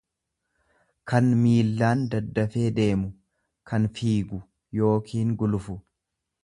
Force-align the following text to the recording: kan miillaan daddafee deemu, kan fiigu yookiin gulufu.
kan 1.11 1.27
miillaan 1.41 2.01
daddafee 2.15 2.73
deemu, 2.81 3.13
kan 3.73 3.87
fiigu 4.01 4.43
yookiin 4.83 5.37
gulufu. 5.43 5.83